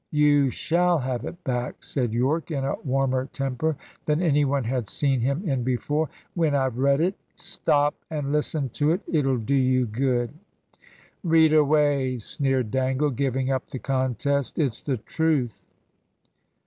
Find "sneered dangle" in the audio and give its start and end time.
12.17-13.11